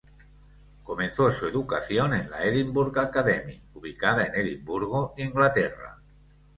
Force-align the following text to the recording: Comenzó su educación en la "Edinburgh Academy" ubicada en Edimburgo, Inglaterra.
Comenzó 0.83 1.31
su 1.31 1.45
educación 1.45 2.15
en 2.15 2.31
la 2.31 2.43
"Edinburgh 2.43 2.97
Academy" 3.01 3.61
ubicada 3.75 4.25
en 4.25 4.33
Edimburgo, 4.33 5.13
Inglaterra. 5.17 5.99